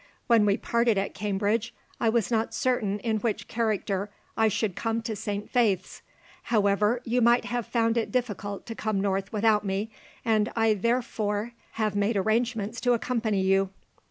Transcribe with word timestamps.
"When 0.25 0.47
we 0.47 0.57
parted 0.57 0.97
at 0.97 1.13
Cambridge, 1.13 1.75
I 1.99 2.09
was 2.09 2.31
not 2.31 2.55
certain 2.55 2.97
in 3.01 3.17
which 3.19 3.47
character 3.47 4.09
I 4.35 4.47
should 4.47 4.75
come 4.75 5.03
to 5.03 5.15
Saint 5.15 5.51
Faith's. 5.51 6.01
However, 6.45 7.01
you 7.05 7.21
might 7.21 7.45
have 7.45 7.67
found 7.67 7.97
it 7.97 8.11
difficult 8.11 8.65
to 8.65 8.73
come 8.73 8.99
north 8.99 9.31
without 9.31 9.63
me, 9.63 9.91
and 10.25 10.51
I 10.55 10.73
therefore 10.73 11.51
have 11.73 11.95
made 11.95 12.17
arrangements 12.17 12.81
to 12.81 12.93
accompany 12.93 13.41
you." 13.41 13.69